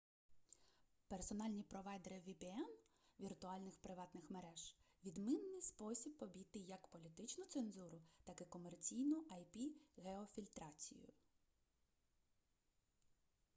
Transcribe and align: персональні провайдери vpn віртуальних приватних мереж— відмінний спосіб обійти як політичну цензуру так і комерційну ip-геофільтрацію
персональні 1.07 1.63
провайдери 1.63 2.19
vpn 2.27 2.65
віртуальних 3.19 3.77
приватних 3.81 4.29
мереж— 4.31 4.75
відмінний 5.05 5.61
спосіб 5.61 6.13
обійти 6.19 6.59
як 6.59 6.87
політичну 6.87 7.45
цензуру 7.45 8.01
так 8.23 8.41
і 8.41 8.45
комерційну 8.45 9.23
ip-геофільтрацію 9.23 11.09